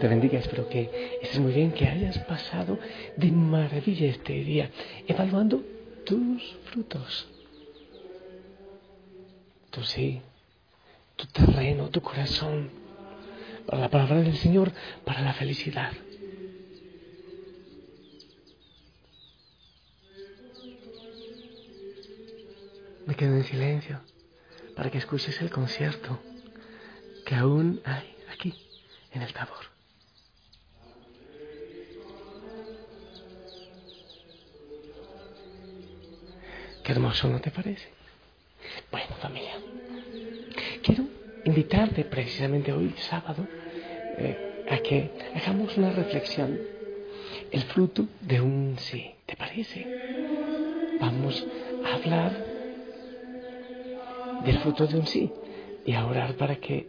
Te 0.00 0.06
bendiga. 0.06 0.38
Espero 0.38 0.68
que 0.68 1.18
estés 1.22 1.40
muy 1.40 1.52
bien, 1.52 1.72
que 1.72 1.86
hayas 1.86 2.18
pasado 2.20 2.78
de 3.16 3.32
maravilla 3.32 4.06
este 4.06 4.32
día, 4.32 4.70
evaluando 5.08 5.62
tus 6.04 6.56
frutos. 6.66 7.28
Tu 9.70 9.82
sí, 9.82 10.20
tu 11.16 11.26
terreno, 11.26 11.88
tu 11.90 12.00
corazón, 12.00 12.70
para 13.66 13.82
la 13.82 13.90
palabra 13.90 14.22
del 14.22 14.36
Señor, 14.36 14.72
para 15.04 15.20
la 15.20 15.32
felicidad. 15.34 15.92
Me 23.04 23.14
quedo 23.16 23.34
en 23.34 23.44
silencio 23.44 24.00
para 24.76 24.90
que 24.90 24.98
escuches 24.98 25.40
el 25.40 25.50
concierto 25.50 26.20
que 27.26 27.34
aún 27.34 27.80
hay 27.84 28.14
aquí, 28.32 28.54
en 29.12 29.22
el 29.22 29.32
Tabor. 29.32 29.77
Qué 36.88 36.92
hermoso, 36.92 37.28
¿no 37.28 37.38
te 37.38 37.50
parece? 37.50 37.86
Bueno, 38.90 39.14
familia, 39.20 39.60
quiero 40.80 41.04
invitarte 41.44 42.06
precisamente 42.06 42.72
hoy, 42.72 42.94
sábado, 42.96 43.46
eh, 44.16 44.38
a 44.66 44.78
que 44.78 45.10
hagamos 45.34 45.76
una 45.76 45.90
reflexión. 45.92 46.62
El 47.50 47.62
fruto 47.64 48.08
de 48.22 48.40
un 48.40 48.78
sí, 48.78 49.14
¿te 49.26 49.36
parece? 49.36 49.90
Vamos 50.98 51.46
a 51.82 51.96
hablar 51.96 52.32
del 54.40 54.58
fruto 54.60 54.86
de 54.86 54.96
un 54.98 55.06
sí 55.06 55.30
y 55.84 55.92
a 55.92 56.06
orar 56.06 56.36
para 56.38 56.56
que 56.56 56.88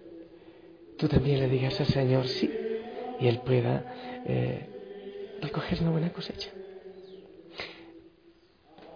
tú 0.96 1.10
también 1.10 1.42
le 1.42 1.50
digas 1.50 1.78
al 1.82 1.88
Señor 1.88 2.26
sí 2.26 2.58
y 3.20 3.28
Él 3.28 3.40
pueda 3.40 3.84
eh, 4.24 4.66
recoger 5.42 5.82
una 5.82 5.92
buena 5.92 6.14
cosecha. 6.14 6.52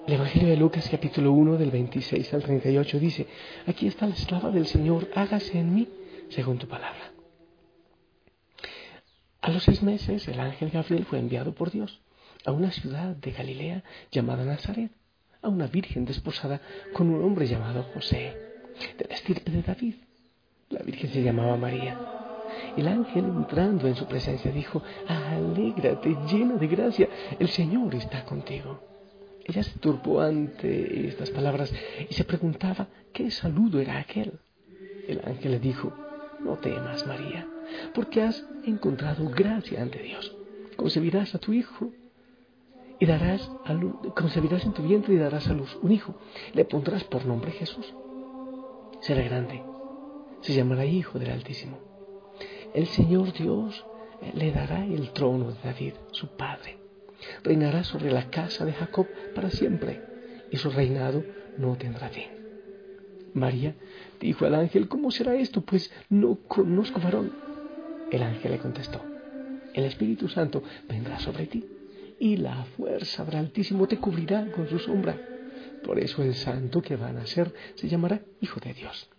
El 0.06 0.16
Evangelio 0.16 0.50
de 0.50 0.58
Lucas 0.58 0.90
capítulo 0.92 1.32
1 1.32 1.58
del 1.58 1.72
26 1.72 2.34
al 2.34 2.44
38 2.44 3.00
dice, 3.00 3.26
aquí 3.66 3.88
está 3.88 4.06
la 4.06 4.16
esclava 4.16 4.52
del 4.52 4.68
Señor, 4.68 5.10
hágase 5.16 5.58
en 5.58 5.74
mí 5.74 5.88
según 6.28 6.58
tu 6.58 6.68
palabra. 6.68 7.14
A 9.40 9.50
los 9.50 9.64
seis 9.64 9.82
meses 9.82 10.28
el 10.28 10.42
ángel 10.42 10.72
Gabriel 10.72 11.06
fue 11.06 11.20
enviado 11.20 11.54
por 11.56 11.72
Dios 11.72 12.02
a 12.44 12.52
una 12.52 12.72
ciudad 12.72 13.16
de 13.16 13.32
Galilea 13.32 13.86
llamada 14.12 14.44
Nazaret, 14.44 14.92
a 15.42 15.48
una 15.48 15.68
virgen 15.68 16.04
desposada 16.04 16.60
con 16.92 17.10
un 17.10 17.24
hombre 17.24 17.48
llamado 17.48 17.84
José, 17.94 18.36
de 18.98 19.06
la 19.08 19.16
estirpe 19.16 19.52
de 19.52 19.62
David. 19.62 19.96
La 20.70 20.82
Virgen 20.82 21.12
se 21.12 21.24
llamaba 21.24 21.56
María. 21.56 21.98
El 22.76 22.90
ángel 22.90 23.24
entrando 23.24 23.88
en 23.88 23.96
su 23.96 24.06
presencia 24.06 24.52
dijo, 24.52 24.84
alégrate, 25.08 26.18
llena 26.30 26.56
de 26.56 26.68
gracia, 26.68 27.08
el 27.40 27.48
Señor 27.48 27.96
está 27.96 28.26
contigo. 28.26 28.93
Ella 29.46 29.64
se 29.64 29.78
turbó 29.80 30.22
ante 30.22 31.08
estas 31.08 31.30
palabras 31.32 31.74
y 32.10 32.14
se 32.14 32.24
preguntaba 32.24 32.88
qué 33.12 33.30
saludo 33.32 33.80
era 33.80 34.00
aquel. 34.00 34.40
El 35.08 35.22
ángel 35.26 35.52
le 35.52 35.60
dijo, 35.60 35.94
no 36.40 36.58
temas, 36.58 37.06
María, 37.06 37.48
porque 37.94 38.22
has 38.22 38.46
encontrado 38.66 39.30
gracia 39.30 39.82
ante 39.82 40.00
Dios. 40.00 40.36
Concebirás 40.78 41.36
a 41.36 41.40
tu 41.40 41.54
hijo 41.54 41.92
y 43.00 43.06
darás 43.06 43.52
a 43.66 43.74
luz, 43.74 43.96
concebirás 44.16 44.64
en 44.66 44.74
tu 44.74 44.84
vientre 44.84 45.14
y 45.14 45.18
darás 45.18 45.48
a 45.50 45.54
luz 45.54 45.78
un 45.82 45.92
hijo. 45.92 46.16
Le 46.54 46.64
pondrás 46.64 47.04
por 47.04 47.26
nombre 47.26 47.52
Jesús. 47.52 47.94
Será 49.02 49.24
grande 49.24 49.74
se 50.44 50.54
llamará 50.54 50.86
Hijo 50.86 51.20
del 51.20 51.32
Altísimo. 51.32 51.80
El 52.74 52.88
Señor 52.88 53.32
Dios 53.32 53.86
le 54.34 54.52
dará 54.52 54.86
el 54.86 55.12
trono 55.12 55.52
de 55.52 55.60
David, 55.64 55.94
su 56.12 56.28
padre. 56.36 56.83
Reinará 57.44 57.84
sobre 57.84 58.12
la 58.12 58.30
casa 58.30 58.66
de 58.66 58.74
Jacob 58.74 59.08
para 59.36 59.50
siempre, 59.50 60.02
y 60.52 60.58
su 60.58 60.70
reinado 60.70 61.24
no 61.58 61.76
tendrá 61.76 62.10
fin. 62.10 62.28
María 63.34 63.76
dijo 64.20 64.46
al 64.46 64.56
ángel, 64.56 64.88
¿cómo 64.88 65.12
será 65.12 65.36
esto? 65.36 65.62
Pues 65.62 65.92
no 66.10 66.36
conozco 66.48 67.00
varón. 67.00 67.32
El 68.12 68.22
ángel 68.24 68.52
le 68.52 68.60
contestó, 68.60 69.02
el 69.74 69.86
Espíritu 69.86 70.30
Santo 70.30 70.62
vendrá 70.88 71.20
sobre 71.20 71.48
ti, 71.48 71.66
y 72.20 72.38
la 72.38 72.66
fuerza 72.78 73.26
del 73.26 73.38
Altísimo 73.38 73.88
te 73.88 73.98
cubrirá 73.98 74.52
con 74.52 74.68
su 74.70 74.80
sombra. 74.80 75.18
Por 75.84 76.00
eso 76.00 76.24
el 76.24 76.36
santo 76.36 76.82
que 76.82 76.96
va 76.96 77.10
a 77.10 77.14
nacer 77.14 77.54
se 77.76 77.90
llamará 77.90 78.22
Hijo 78.40 78.60
de 78.60 78.74
Dios. 78.74 79.10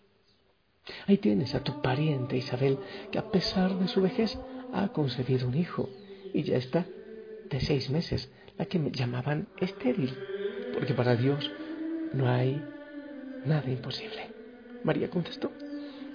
Ahí 1.06 1.18
tienes 1.18 1.54
a 1.54 1.60
tu 1.60 1.82
pariente 1.82 2.36
Isabel, 2.36 2.78
que 3.10 3.18
a 3.18 3.30
pesar 3.30 3.78
de 3.78 3.88
su 3.88 4.00
vejez 4.00 4.38
ha 4.72 4.88
concebido 4.88 5.48
un 5.48 5.56
hijo 5.56 5.88
y 6.32 6.42
ya 6.42 6.56
está 6.56 6.86
de 7.50 7.60
seis 7.60 7.90
meses, 7.90 8.30
la 8.58 8.66
que 8.66 8.78
me 8.78 8.90
llamaban 8.90 9.48
estéril, 9.58 10.16
porque 10.72 10.94
para 10.94 11.16
Dios 11.16 11.50
no 12.12 12.28
hay 12.28 12.62
nada 13.44 13.70
imposible. 13.70 14.30
María 14.82 15.10
contestó, 15.10 15.50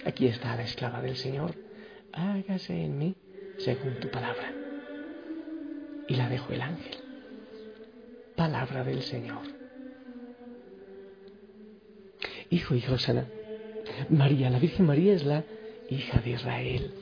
aquí 0.04 0.26
está 0.26 0.56
la 0.56 0.62
esclava 0.62 1.02
del 1.02 1.16
Señor, 1.16 1.54
hágase 2.12 2.84
en 2.84 2.98
mí 2.98 3.16
según 3.58 4.00
tu 4.00 4.10
palabra. 4.10 4.52
Y 6.08 6.16
la 6.16 6.28
dejó 6.28 6.52
el 6.52 6.62
ángel. 6.62 6.96
Palabra 8.36 8.84
del 8.84 9.02
Señor. 9.02 9.42
Hijo 12.48 12.74
y 12.74 12.80
Rosana, 12.80 13.26
María, 14.08 14.50
la 14.50 14.58
Virgen 14.58 14.86
María 14.86 15.14
es 15.14 15.24
la 15.24 15.44
hija 15.88 16.20
de 16.20 16.30
Israel, 16.30 16.94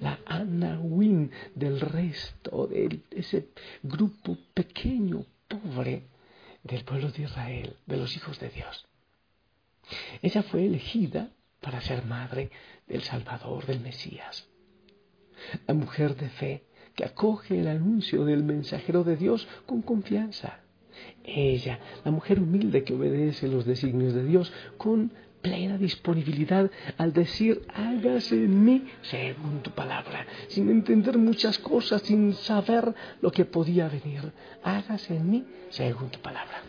la 0.00 0.18
Ana 0.26 0.78
Win 0.80 1.30
del 1.54 1.80
resto 1.80 2.66
de 2.66 3.00
ese 3.10 3.48
grupo 3.82 4.36
pequeño, 4.54 5.24
pobre 5.48 6.04
del 6.62 6.84
pueblo 6.84 7.10
de 7.10 7.22
Israel, 7.22 7.76
de 7.86 7.96
los 7.96 8.16
hijos 8.16 8.38
de 8.40 8.48
Dios. 8.50 8.86
Ella 10.22 10.42
fue 10.42 10.66
elegida 10.66 11.30
para 11.60 11.80
ser 11.80 12.04
madre 12.04 12.50
del 12.86 13.02
Salvador, 13.02 13.66
del 13.66 13.80
Mesías. 13.80 14.48
La 15.66 15.74
mujer 15.74 16.16
de 16.16 16.28
fe 16.30 16.64
que 16.94 17.04
acoge 17.04 17.60
el 17.60 17.68
anuncio 17.68 18.24
del 18.24 18.42
mensajero 18.42 19.04
de 19.04 19.16
Dios 19.16 19.46
con 19.66 19.82
confianza. 19.82 20.60
Ella, 21.24 21.78
la 22.04 22.10
mujer 22.10 22.40
humilde 22.40 22.84
que 22.84 22.94
obedece 22.94 23.48
los 23.48 23.66
designios 23.66 24.14
de 24.14 24.24
Dios 24.24 24.52
con 24.78 25.12
plena 25.46 25.78
disponibilidad 25.78 26.68
al 26.98 27.12
decir, 27.12 27.62
hágase 27.72 28.34
en 28.34 28.64
mí 28.64 28.84
según 29.02 29.62
tu 29.62 29.70
palabra, 29.70 30.26
sin 30.48 30.68
entender 30.68 31.16
muchas 31.18 31.56
cosas, 31.58 32.02
sin 32.02 32.34
saber 32.34 32.92
lo 33.20 33.30
que 33.30 33.44
podía 33.44 33.88
venir. 33.88 34.32
Hágase 34.64 35.14
en 35.14 35.30
mí 35.30 35.44
según 35.70 36.10
tu 36.10 36.18
palabra. 36.18 36.62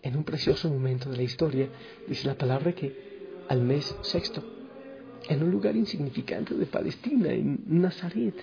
En 0.00 0.16
un 0.16 0.24
precioso 0.24 0.70
momento 0.70 1.10
de 1.10 1.18
la 1.18 1.22
historia, 1.22 1.68
dice 2.08 2.26
la 2.26 2.34
palabra 2.34 2.72
que 2.72 3.44
al 3.48 3.60
mes 3.60 3.94
sexto, 4.00 4.42
en 5.28 5.42
un 5.42 5.50
lugar 5.50 5.76
insignificante 5.76 6.54
de 6.54 6.64
Palestina, 6.64 7.28
en 7.28 7.62
Nazaret, 7.66 8.42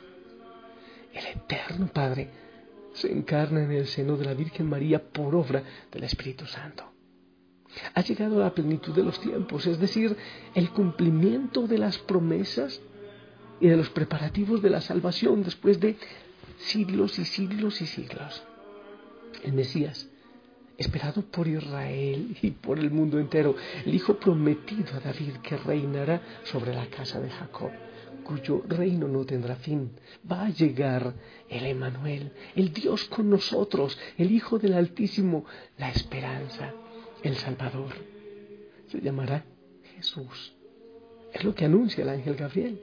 el 1.11 1.25
eterno 1.25 1.87
Padre 1.87 2.29
se 2.93 3.11
encarna 3.11 3.63
en 3.63 3.71
el 3.71 3.87
seno 3.87 4.15
de 4.15 4.25
la 4.25 4.35
Virgen 4.35 4.67
María 4.69 5.03
por 5.03 5.33
obra 5.33 5.63
del 5.91 6.03
Espíritu 6.03 6.45
Santo. 6.45 6.98
Ha 7.93 8.01
llegado 8.01 8.39
la 8.39 8.53
plenitud 8.53 8.93
de 8.93 9.03
los 9.03 9.19
tiempos, 9.19 9.65
es 9.67 9.79
decir, 9.79 10.15
el 10.55 10.69
cumplimiento 10.71 11.67
de 11.67 11.77
las 11.77 11.97
promesas 11.97 12.81
y 13.59 13.67
de 13.67 13.77
los 13.77 13.89
preparativos 13.89 14.61
de 14.61 14.69
la 14.69 14.81
salvación 14.81 15.43
después 15.43 15.79
de 15.79 15.97
siglos 16.57 17.19
y 17.19 17.25
siglos 17.25 17.81
y 17.81 17.85
siglos. 17.85 18.43
El 19.43 19.53
Mesías, 19.53 20.09
esperado 20.77 21.21
por 21.23 21.47
Israel 21.47 22.37
y 22.41 22.51
por 22.51 22.79
el 22.79 22.91
mundo 22.91 23.19
entero, 23.19 23.55
el 23.85 23.93
Hijo 23.93 24.17
prometido 24.17 24.95
a 24.95 24.99
David 24.99 25.37
que 25.43 25.57
reinará 25.57 26.21
sobre 26.43 26.73
la 26.73 26.87
casa 26.87 27.19
de 27.19 27.29
Jacob, 27.29 27.71
cuyo 28.23 28.63
reino 28.67 29.07
no 29.07 29.25
tendrá 29.25 29.55
fin. 29.55 29.91
Va 30.29 30.45
a 30.45 30.49
llegar 30.49 31.13
el 31.49 31.65
Emanuel, 31.65 32.31
el 32.55 32.73
Dios 32.73 33.05
con 33.05 33.29
nosotros, 33.29 33.97
el 34.17 34.31
Hijo 34.31 34.57
del 34.57 34.73
Altísimo, 34.73 35.45
la 35.77 35.89
esperanza, 35.89 36.73
el 37.23 37.35
Salvador. 37.37 37.93
Se 38.87 39.01
llamará 39.01 39.45
Jesús. 39.95 40.53
Es 41.33 41.43
lo 41.43 41.53
que 41.53 41.65
anuncia 41.65 42.03
el 42.03 42.09
ángel 42.09 42.35
Gabriel. 42.35 42.81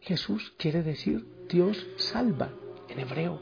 Jesús 0.00 0.52
quiere 0.58 0.82
decir 0.82 1.24
Dios 1.48 1.86
salva 1.96 2.50
en 2.88 3.00
hebreo. 3.00 3.40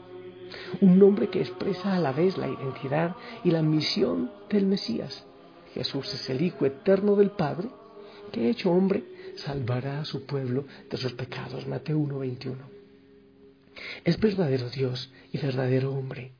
Un 0.81 0.99
nombre 0.99 1.29
que 1.29 1.39
expresa 1.39 1.95
a 1.95 1.99
la 1.99 2.11
vez 2.11 2.37
la 2.37 2.47
identidad 2.47 3.15
y 3.43 3.51
la 3.51 3.61
misión 3.61 4.31
del 4.49 4.65
Mesías. 4.65 5.25
Jesús 5.73 6.13
es 6.13 6.29
el 6.29 6.41
Hijo 6.41 6.65
eterno 6.65 7.15
del 7.15 7.31
Padre 7.31 7.69
que 8.31 8.49
hecho 8.49 8.71
hombre 8.71 9.03
salvará 9.35 10.01
a 10.01 10.05
su 10.05 10.25
pueblo 10.25 10.65
de 10.89 10.97
sus 10.97 11.13
pecados. 11.13 11.67
Mateo 11.67 11.97
1:21. 11.97 12.55
Es 14.03 14.19
verdadero 14.19 14.69
Dios 14.69 15.11
y 15.31 15.37
verdadero 15.37 15.93
hombre. 15.93 16.33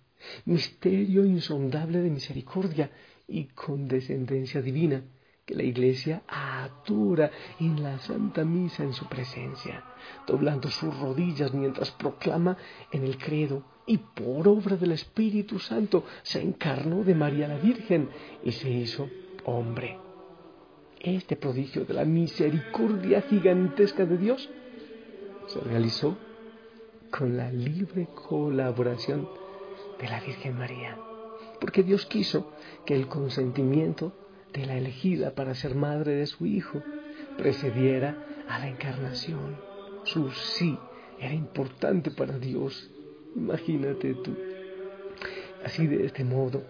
Misterio 0.46 1.26
insondable 1.26 2.00
de 2.00 2.10
misericordia 2.10 2.92
y 3.28 3.46
condescendencia 3.46 4.62
divina 4.62 5.04
que 5.46 5.56
la 5.56 5.64
Iglesia 5.64 6.24
adora 6.28 7.32
en 7.60 7.82
la 7.82 7.98
Santa 8.00 8.44
Misa 8.46 8.84
en 8.84 8.94
su 8.94 9.08
presencia, 9.08 9.84
doblando 10.28 10.70
sus 10.70 10.96
rodillas 11.00 11.54
mientras 11.54 11.92
proclama 11.92 12.58
en 12.92 13.04
el 13.04 13.18
credo 13.18 13.64
y 13.88 13.98
por 13.98 14.48
obra 14.48 14.76
del 14.76 14.92
Espíritu 14.92 15.60
Santo 15.60 16.06
se 16.24 16.42
encarnó 16.42 17.04
de 17.04 17.16
María 17.16 17.48
la 17.48 17.58
Virgen 17.58 18.10
y 18.44 18.52
se 18.52 18.70
hizo 18.70 19.10
hombre. 19.46 19.98
Este 21.00 21.36
prodigio 21.36 21.84
de 21.84 21.96
la 21.96 22.06
misericordia 22.06 23.24
gigantesca 23.24 24.06
de 24.06 24.18
Dios 24.18 24.50
se 25.48 25.60
realizó 25.62 26.16
con 27.10 27.36
la 27.36 27.52
libre 27.52 28.08
colaboración 28.14 29.28
de 30.01 30.09
la 30.09 30.19
Virgen 30.19 30.57
María, 30.57 30.98
porque 31.59 31.83
Dios 31.83 32.06
quiso 32.07 32.51
que 32.86 32.95
el 32.95 33.07
consentimiento 33.07 34.13
de 34.51 34.65
la 34.65 34.77
elegida 34.77 35.36
para 35.36 35.56
ser 35.56 35.75
madre 35.75 36.15
de 36.15 36.25
su 36.25 36.45
hijo 36.45 36.81
precediera 37.38 38.25
a 38.50 38.59
la 38.59 38.68
encarnación. 38.68 39.57
Su 40.03 40.31
sí 40.31 40.77
era 41.19 41.33
importante 41.33 42.12
para 42.12 42.38
Dios. 42.38 42.89
Imagínate 43.36 44.15
tú. 44.15 44.36
Así 45.63 45.86
de 45.86 46.06
este 46.06 46.24
modo, 46.24 46.63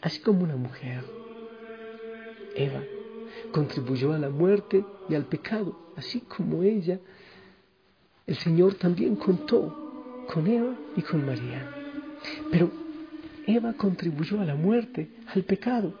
así 0.00 0.20
como 0.20 0.44
una 0.44 0.56
mujer, 0.56 1.04
Eva, 2.54 2.82
contribuyó 3.52 4.12
a 4.12 4.18
la 4.18 4.30
muerte 4.30 4.84
y 5.08 5.14
al 5.16 5.24
pecado, 5.24 5.76
así 5.96 6.20
como 6.20 6.62
ella, 6.62 7.00
el 8.26 8.36
Señor 8.36 8.74
también 8.74 9.16
contó 9.16 10.24
con 10.32 10.46
Eva 10.46 10.74
y 10.96 11.02
con 11.02 11.26
María. 11.26 11.75
Pero 12.50 12.70
Eva 13.46 13.74
contribuyó 13.74 14.40
a 14.40 14.44
la 14.44 14.54
muerte, 14.54 15.08
al 15.26 15.44
pecado, 15.44 15.94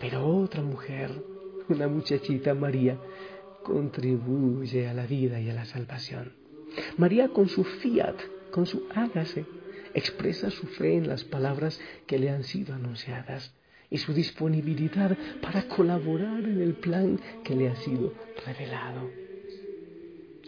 pero 0.00 0.26
otra 0.26 0.62
mujer, 0.62 1.10
una 1.68 1.88
muchachita 1.88 2.54
María, 2.54 2.98
contribuye 3.62 4.86
a 4.86 4.94
la 4.94 5.06
vida 5.06 5.40
y 5.40 5.50
a 5.50 5.54
la 5.54 5.64
salvación. 5.64 6.32
María 6.96 7.28
con 7.28 7.48
su 7.48 7.64
fiat, 7.64 8.16
con 8.50 8.66
su 8.66 8.86
hágase, 8.94 9.46
expresa 9.94 10.50
su 10.50 10.66
fe 10.66 10.96
en 10.96 11.08
las 11.08 11.24
palabras 11.24 11.80
que 12.06 12.18
le 12.18 12.30
han 12.30 12.44
sido 12.44 12.74
anunciadas 12.74 13.54
y 13.90 13.98
su 13.98 14.12
disponibilidad 14.12 15.16
para 15.40 15.68
colaborar 15.68 16.44
en 16.44 16.60
el 16.60 16.74
plan 16.74 17.18
que 17.42 17.54
le 17.54 17.68
ha 17.68 17.76
sido 17.76 18.12
revelado. 18.44 19.10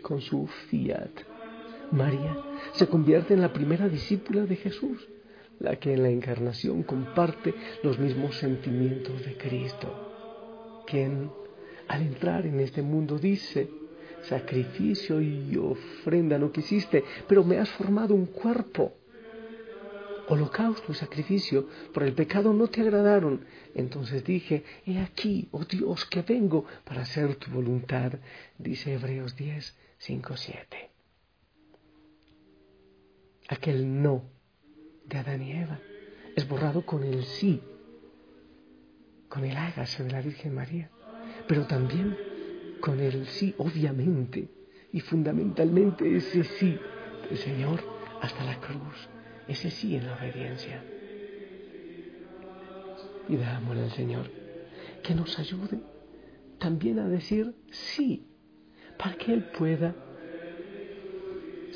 Con 0.02 0.20
su 0.20 0.46
fiat, 0.68 1.10
María 1.92 2.36
se 2.72 2.86
convierte 2.86 3.34
en 3.34 3.40
la 3.40 3.52
primera 3.52 3.88
discípula 3.88 4.44
de 4.44 4.56
Jesús 4.56 5.08
la 5.58 5.76
que 5.76 5.92
en 5.92 6.02
la 6.02 6.10
encarnación 6.10 6.82
comparte 6.82 7.54
los 7.82 7.98
mismos 7.98 8.36
sentimientos 8.36 9.24
de 9.24 9.36
Cristo, 9.36 10.84
quien 10.86 11.30
al 11.88 12.02
entrar 12.02 12.46
en 12.46 12.60
este 12.60 12.82
mundo 12.82 13.18
dice, 13.18 13.70
sacrificio 14.22 15.20
y 15.20 15.56
ofrenda 15.56 16.38
no 16.38 16.52
quisiste, 16.52 17.04
pero 17.28 17.44
me 17.44 17.58
has 17.58 17.70
formado 17.70 18.14
un 18.14 18.26
cuerpo. 18.26 18.92
Holocausto 20.28 20.90
y 20.90 20.94
sacrificio 20.96 21.68
por 21.94 22.02
el 22.02 22.12
pecado 22.12 22.52
no 22.52 22.66
te 22.66 22.80
agradaron. 22.80 23.44
Entonces 23.76 24.24
dije, 24.24 24.64
he 24.84 24.98
aquí, 24.98 25.48
oh 25.52 25.64
Dios, 25.64 26.04
que 26.06 26.22
vengo 26.22 26.64
para 26.84 27.02
hacer 27.02 27.36
tu 27.36 27.52
voluntad, 27.52 28.12
dice 28.58 28.94
Hebreos 28.94 29.36
10, 29.36 29.76
5, 29.98 30.36
7. 30.36 30.95
Aquel 33.48 34.02
no 34.02 34.24
de 35.06 35.18
Adán 35.18 35.42
y 35.42 35.52
Eva. 35.52 35.80
Es 36.34 36.48
borrado 36.48 36.84
con 36.84 37.04
el 37.04 37.24
sí, 37.24 37.62
con 39.28 39.44
el 39.44 39.56
hágase 39.56 40.04
de 40.04 40.10
la 40.10 40.20
Virgen 40.20 40.54
María, 40.54 40.90
pero 41.48 41.66
también 41.66 42.16
con 42.80 43.00
el 43.00 43.26
sí, 43.26 43.54
obviamente, 43.58 44.50
y 44.92 45.00
fundamentalmente 45.00 46.16
ese 46.16 46.44
sí 46.44 46.78
del 47.28 47.38
Señor 47.38 47.80
hasta 48.20 48.44
la 48.44 48.60
cruz, 48.60 49.08
ese 49.48 49.70
sí 49.70 49.96
en 49.96 50.06
la 50.06 50.16
obediencia. 50.16 50.84
Y 53.28 53.36
dámosle 53.36 53.82
al 53.82 53.92
Señor 53.92 54.30
que 55.02 55.14
nos 55.14 55.38
ayude 55.38 55.80
también 56.58 56.98
a 56.98 57.08
decir 57.08 57.54
sí, 57.70 58.26
para 58.98 59.14
que 59.16 59.32
Él 59.32 59.44
pueda 59.56 59.94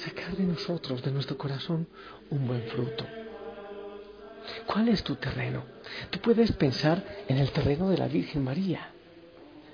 sacar 0.00 0.36
de 0.36 0.44
nosotros, 0.44 1.02
de 1.02 1.10
nuestro 1.10 1.36
corazón, 1.36 1.88
un 2.30 2.46
buen 2.46 2.62
fruto. 2.64 3.06
¿Cuál 4.66 4.88
es 4.88 5.02
tu 5.02 5.16
terreno? 5.16 5.64
Tú 6.10 6.18
puedes 6.20 6.52
pensar 6.52 7.04
en 7.28 7.38
el 7.38 7.50
terreno 7.50 7.90
de 7.90 7.98
la 7.98 8.08
Virgen 8.08 8.42
María. 8.42 8.90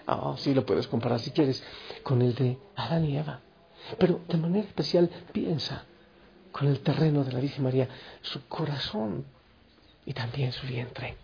Ah, 0.07 0.35
sí, 0.39 0.55
lo 0.55 0.67
puedes 0.67 0.87
comparar 0.87 1.21
si 1.21 1.31
quieres 1.31 1.63
con 2.03 2.23
el 2.23 2.35
de 2.35 2.59
Adán 2.77 3.05
y 3.05 3.17
Eva. 3.17 3.41
Pero 3.99 4.21
de 4.29 4.37
manera 4.37 4.67
especial 4.67 5.11
piensa 5.33 5.85
con 6.53 6.69
el 6.69 6.81
terreno 6.81 7.25
de 7.25 7.33
la 7.33 7.41
Virgen 7.41 7.65
María, 7.65 7.89
su 8.23 8.47
corazón 8.49 9.25
y 10.05 10.13
también 10.13 10.53
su 10.53 10.67
vientre. 10.67 11.17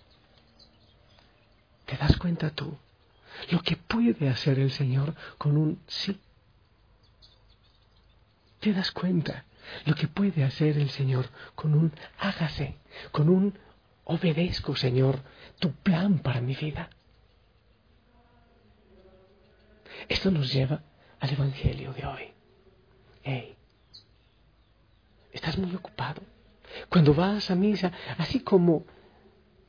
¿Te 1.87 1.97
das 1.97 2.17
cuenta 2.17 2.51
tú 2.51 2.77
lo 3.51 3.63
que 3.63 3.77
puede 3.77 4.29
hacer 4.29 4.59
el 4.59 4.71
Señor 4.71 5.15
con 5.39 5.57
un 5.57 5.81
sí? 5.87 6.19
¿Te 8.63 8.73
das 8.73 8.93
cuenta 8.93 9.45
lo 9.87 9.97
que 9.97 10.07
puede 10.07 10.45
hacer 10.45 10.79
el 10.79 10.89
Señor 10.91 11.29
con 11.57 11.75
un 11.75 11.93
hágase, 12.21 12.77
con 13.11 13.29
un 13.29 13.59
obedezco, 14.05 14.77
Señor, 14.77 15.19
tu 15.59 15.73
plan 15.73 16.21
para 16.21 16.41
mi 16.41 16.55
vida. 16.55 16.89
Esto 20.09 20.31
nos 20.31 20.53
lleva 20.53 20.81
al 21.19 21.31
Evangelio 21.31 21.93
de 21.93 22.07
hoy. 22.07 22.33
Hey, 23.25 23.57
estás 25.33 25.59
muy 25.59 25.75
ocupado. 25.75 26.23
Cuando 26.89 27.15
vas 27.15 27.51
a 27.51 27.57
misa, 27.57 27.91
así 28.17 28.45
como, 28.45 28.85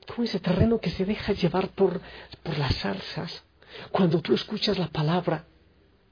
como 0.08 0.24
ese 0.24 0.40
terreno 0.40 0.80
que 0.80 0.92
se 0.92 1.04
deja 1.04 1.34
llevar 1.34 1.70
por, 1.70 2.00
por 2.44 2.60
las 2.60 2.76
salsas, 2.76 3.44
cuando 3.92 4.22
tú 4.22 4.36
escuchas 4.36 4.78
la 4.78 4.90
palabra, 4.90 5.48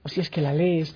o 0.01 0.09
si 0.09 0.19
es 0.19 0.31
que 0.31 0.41
la 0.41 0.51
lees, 0.51 0.95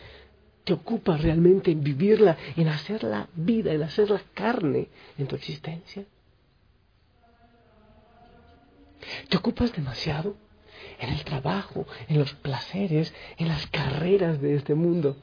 te 0.65 0.74
ocupas 0.74 1.22
realmente 1.22 1.72
en 1.72 1.84
vivirla, 1.84 2.38
en 2.57 2.67
hacerla 2.67 3.29
vida, 3.36 3.72
en 3.72 3.84
hacerla 3.84 4.22
carne 4.34 4.89
en 5.17 5.27
tu 5.27 5.36
existencia? 5.36 6.03
¿Te 9.29 9.38
ocupas 9.38 9.72
demasiado 9.72 10.36
en 11.00 11.10
el 11.10 11.24
trabajo, 11.24 11.86
en 12.07 12.17
los 12.17 12.34
placeres, 12.34 13.13
en 13.38 13.48
las 13.48 13.67
carreras 13.67 14.41
de 14.41 14.55
este 14.55 14.74
mundo, 14.74 15.17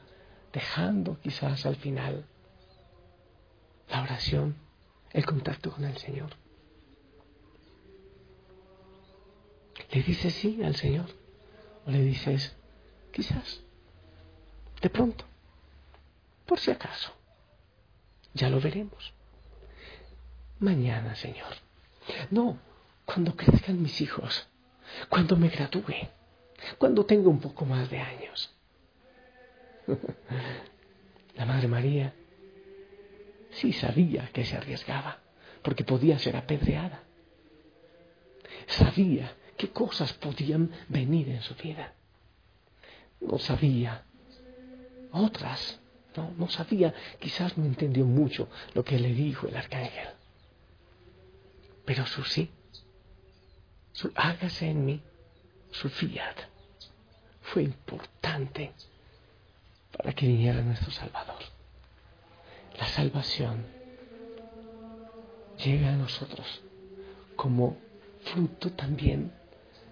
dejando 0.53 1.19
quizás 1.19 1.65
al 1.65 1.75
final 1.75 2.25
la 3.89 4.01
oración, 4.01 4.55
el 5.11 5.25
contacto 5.25 5.71
con 5.71 5.83
el 5.83 5.97
Señor? 5.97 6.29
¿Le 9.91 10.03
dices 10.03 10.33
sí 10.33 10.63
al 10.63 10.77
Señor? 10.77 11.07
¿O 11.85 11.91
le 11.91 12.01
dices 12.01 12.55
quizás? 13.11 13.61
De 14.81 14.89
pronto 14.89 15.25
por 16.45 16.59
si 16.59 16.71
acaso. 16.71 17.11
Ya 18.33 18.49
lo 18.49 18.59
veremos. 18.59 19.13
Mañana, 20.59 21.15
Señor. 21.15 21.53
No, 22.31 22.57
cuando 23.05 23.35
crezcan 23.35 23.81
mis 23.81 24.01
hijos, 24.01 24.47
cuando 25.09 25.35
me 25.35 25.49
gradúe, 25.49 26.09
cuando 26.77 27.05
tenga 27.05 27.29
un 27.29 27.39
poco 27.39 27.65
más 27.65 27.89
de 27.89 27.99
años. 27.99 28.53
La 31.35 31.45
Madre 31.45 31.67
María 31.67 32.13
sí 33.51 33.73
sabía 33.73 34.29
que 34.31 34.45
se 34.45 34.55
arriesgaba, 34.55 35.19
porque 35.61 35.83
podía 35.83 36.19
ser 36.19 36.35
apedreada. 36.35 37.03
Sabía 38.67 39.35
qué 39.57 39.69
cosas 39.69 40.13
podían 40.13 40.71
venir 40.89 41.29
en 41.29 41.41
su 41.41 41.55
vida. 41.55 41.93
No 43.19 43.39
sabía 43.39 44.03
otras, 45.11 45.79
no, 46.15 46.33
no 46.37 46.49
sabía, 46.49 46.93
quizás 47.19 47.57
no 47.57 47.65
entendió 47.65 48.05
mucho 48.05 48.49
lo 48.73 48.83
que 48.83 48.99
le 48.99 49.13
dijo 49.13 49.47
el 49.47 49.55
arcángel. 49.55 50.09
Pero 51.85 52.05
su 52.05 52.23
sí, 52.23 52.49
su 53.91 54.11
hágase 54.15 54.69
en 54.69 54.85
mí, 54.85 55.01
su 55.71 55.89
fiat, 55.89 56.37
fue 57.41 57.63
importante 57.63 58.71
para 59.95 60.13
que 60.13 60.27
viniera 60.27 60.61
nuestro 60.61 60.91
Salvador. 60.91 61.41
La 62.79 62.87
salvación 62.87 63.65
llega 65.63 65.93
a 65.93 65.95
nosotros 65.95 66.61
como 67.35 67.77
fruto 68.23 68.71
también 68.71 69.31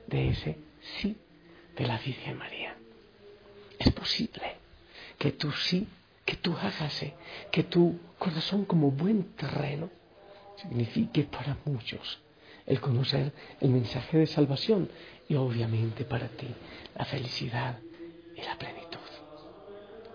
de 0.08 0.30
ese 0.30 0.58
sí 1.00 1.18
de 1.76 1.88
la 1.88 1.98
Virgen 1.98 2.38
María. 2.38 2.76
Es 3.78 3.92
posible 3.92 4.56
que 5.18 5.32
tú 5.32 5.52
sí, 5.52 5.88
que 6.32 6.38
tú 6.38 6.56
hágase, 6.56 7.14
que 7.52 7.64
tu 7.64 8.00
corazón 8.18 8.64
como 8.64 8.90
buen 8.90 9.36
terreno 9.36 9.90
signifique 10.56 11.26
para 11.26 11.58
muchos 11.66 12.22
el 12.66 12.80
conocer 12.80 13.34
el 13.60 13.70
mensaje 13.70 14.18
de 14.20 14.28
salvación 14.28 14.90
y 15.28 15.36
obviamente 15.36 16.06
para 16.06 16.30
ti 16.30 16.48
la 16.98 17.04
felicidad 17.04 17.80
y 18.34 18.42
la 18.44 18.58
plenitud. 18.58 19.10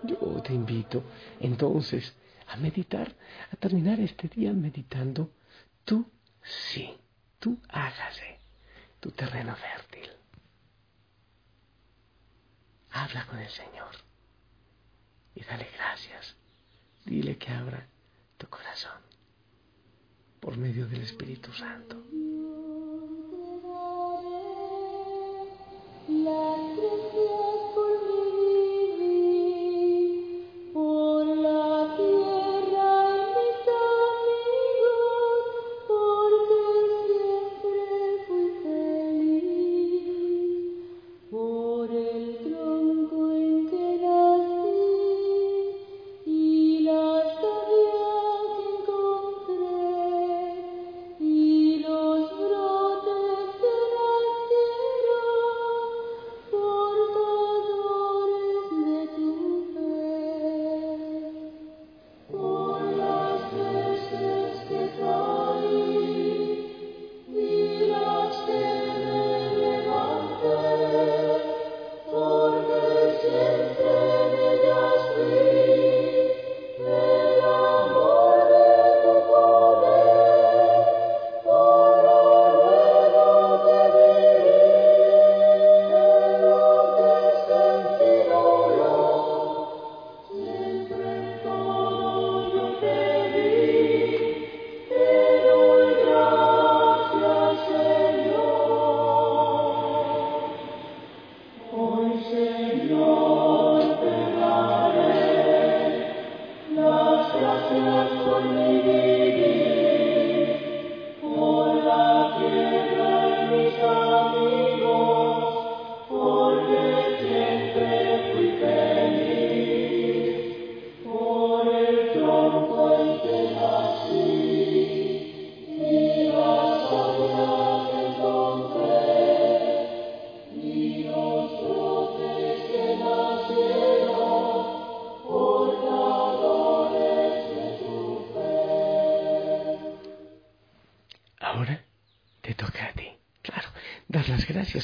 Yo 0.01 0.41
te 0.41 0.55
invito 0.55 1.03
entonces 1.39 2.15
a 2.47 2.57
meditar, 2.57 3.15
a 3.51 3.55
terminar 3.55 3.99
este 3.99 4.27
día 4.27 4.53
meditando 4.53 5.29
tú 5.85 6.03
sí, 6.41 6.97
tú 7.37 7.59
hágase 7.69 8.39
tu 8.99 9.11
terreno 9.11 9.55
fértil. 9.55 10.09
Habla 12.89 13.27
con 13.27 13.37
el 13.37 13.49
Señor 13.49 14.07
y 15.37 15.43
dale 15.43 15.67
gracias. 15.71 16.35
Dile 17.05 17.37
que 17.37 17.51
abra 17.51 17.87
tu 18.37 18.47
corazón 18.47 18.99
por 20.39 20.57
medio 20.57 20.87
del 20.87 21.03
Espíritu 21.03 21.53
Santo. 21.53 21.95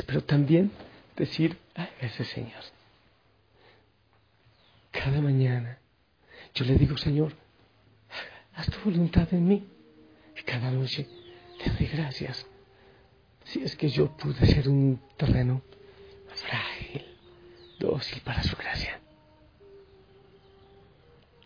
Pero 0.06 0.24
también 0.24 0.72
decir, 1.16 1.58
a 1.76 1.90
ese 2.00 2.24
Señor. 2.24 2.64
Cada 4.92 5.22
mañana 5.22 5.80
yo 6.54 6.66
le 6.66 6.76
digo, 6.76 6.98
Señor, 6.98 7.34
haz 8.54 8.70
tu 8.70 8.80
voluntad 8.90 9.28
en 9.34 9.48
mí. 9.48 9.68
Y 10.38 10.42
cada 10.44 10.70
noche 10.72 11.08
te 11.64 11.70
doy 11.72 11.88
gracias. 11.88 12.46
Si 13.46 13.64
es 13.64 13.76
que 13.76 13.90
yo 13.90 14.16
pude 14.16 14.46
ser 14.46 14.70
un 14.70 15.02
terreno 15.18 15.62
frágil, 16.36 17.06
dócil 17.80 18.22
para 18.22 18.44
su 18.44 18.56
gracia. 18.56 19.00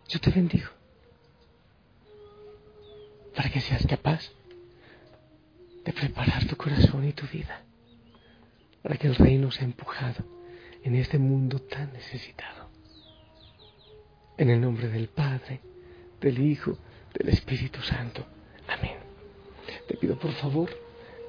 Yo 0.09 0.19
te 0.19 0.31
bendigo 0.31 0.69
para 3.35 3.49
que 3.49 3.61
seas 3.61 3.85
capaz 3.85 4.31
de 5.83 5.93
preparar 5.93 6.45
tu 6.45 6.55
corazón 6.55 7.07
y 7.07 7.13
tu 7.13 7.25
vida 7.27 7.66
para 8.81 8.97
que 8.97 9.07
el 9.07 9.15
reino 9.15 9.51
sea 9.51 9.65
empujado 9.65 10.23
en 10.83 10.95
este 10.95 11.17
mundo 11.17 11.59
tan 11.59 11.91
necesitado. 11.93 12.69
En 14.37 14.49
el 14.49 14.61
nombre 14.61 14.87
del 14.87 15.07
Padre, 15.07 15.61
del 16.21 16.39
Hijo, 16.39 16.77
del 17.13 17.29
Espíritu 17.29 17.81
Santo. 17.81 18.25
Amén. 18.67 18.97
Te 19.87 19.97
pido 19.97 20.17
por 20.17 20.31
favor 20.33 20.69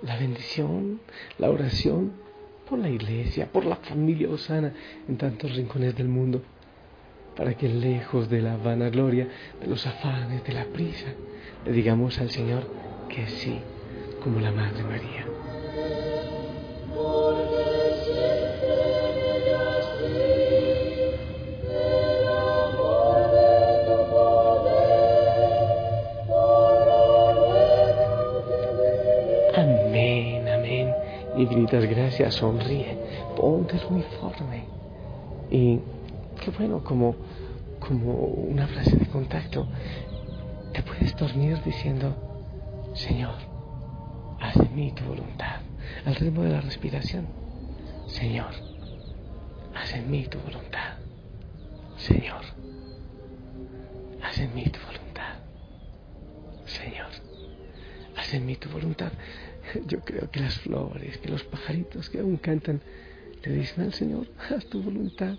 la 0.02 0.16
bendición, 0.16 1.00
la 1.38 1.50
oración 1.50 2.12
por 2.68 2.78
la 2.78 2.90
iglesia, 2.90 3.50
por 3.50 3.64
la 3.64 3.76
familia 3.76 4.28
osana 4.28 4.72
en 5.08 5.16
tantos 5.16 5.54
rincones 5.56 5.96
del 5.96 6.08
mundo, 6.08 6.42
para 7.34 7.54
que 7.54 7.68
lejos 7.68 8.28
de 8.28 8.42
la 8.42 8.56
vanagloria, 8.56 9.28
de 9.60 9.66
los 9.66 9.86
afanes, 9.86 10.44
de 10.44 10.52
la 10.52 10.64
prisa, 10.66 11.06
le 11.64 11.72
digamos 11.72 12.18
al 12.18 12.30
Señor 12.30 12.68
que 13.08 13.26
sí, 13.28 13.58
como 14.22 14.40
la 14.40 14.52
Madre 14.52 14.82
María. 14.82 15.37
Infinitas 31.48 31.84
gracias, 31.86 32.34
sonríe, 32.34 32.98
ponte 33.34 33.76
el 33.76 33.84
uniforme. 33.86 34.64
Y 35.50 35.80
qué 36.40 36.50
bueno, 36.50 36.84
como, 36.84 37.14
como 37.80 38.12
una 38.12 38.66
frase 38.66 38.96
de 38.96 39.06
contacto, 39.06 39.66
te 40.74 40.82
puedes 40.82 41.16
dormir 41.16 41.58
diciendo, 41.64 42.14
Señor, 42.94 43.34
haz 44.40 44.56
de 44.56 44.68
mí 44.68 44.92
tu 44.92 45.04
voluntad, 45.04 45.60
al 46.04 46.14
ritmo 46.16 46.42
de 46.42 46.50
la 46.50 46.60
respiración. 46.60 47.26
Señor, 48.06 48.50
haz 49.74 49.94
en 49.94 50.10
mí 50.10 50.26
tu 50.26 50.38
voluntad. 50.40 50.98
Señor, 51.96 52.42
haz 54.22 54.38
en 54.38 54.54
mí 54.54 54.64
tu 54.64 54.80
voluntad. 54.80 55.38
Señor, 56.66 57.08
haz 58.16 58.34
en 58.34 58.44
mí 58.44 58.56
tu 58.56 58.68
voluntad. 58.68 59.12
Yo 59.86 60.00
creo 60.00 60.30
que 60.30 60.40
las 60.40 60.58
flores, 60.60 61.18
que 61.18 61.28
los 61.28 61.44
pajaritos 61.44 62.10
que 62.10 62.20
aún 62.20 62.36
cantan, 62.36 62.80
le 63.42 63.52
dicen 63.52 63.84
al 63.84 63.94
Señor, 63.94 64.28
haz 64.50 64.66
tu 64.66 64.82
voluntad. 64.82 65.36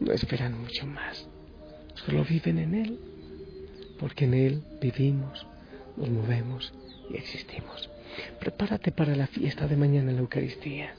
No 0.00 0.12
esperan 0.12 0.60
mucho 0.60 0.86
más. 0.86 1.28
Solo 1.94 2.24
viven 2.24 2.58
en 2.58 2.74
Él, 2.74 2.98
porque 3.98 4.24
en 4.24 4.34
Él 4.34 4.62
vivimos, 4.80 5.46
nos 5.96 6.08
movemos 6.08 6.72
y 7.10 7.16
existimos. 7.16 7.88
Prepárate 8.40 8.92
para 8.92 9.14
la 9.14 9.26
fiesta 9.26 9.66
de 9.66 9.76
mañana 9.76 10.10
en 10.10 10.16
la 10.16 10.22
Eucaristía. 10.22 10.94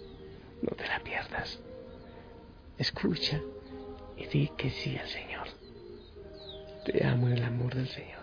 No 0.61 0.75
te 0.75 0.87
la 0.87 0.99
pierdas. 1.03 1.59
Escucha 2.77 3.41
y 4.17 4.25
di 4.27 4.51
que 4.57 4.69
sí 4.69 4.95
al 4.97 5.07
Señor. 5.09 5.47
Te 6.85 7.05
amo 7.05 7.27
en 7.27 7.33
el 7.33 7.43
amor 7.43 7.75
del 7.75 7.87
Señor. 7.87 8.22